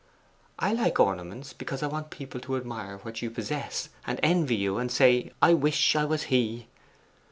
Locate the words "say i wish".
4.91-5.95